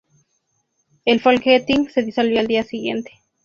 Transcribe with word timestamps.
El 1.05 1.19
Folketing 1.21 1.87
se 1.91 2.01
disolvió 2.01 2.39
al 2.39 2.47
día 2.47 2.63
siguiente. 2.63 3.11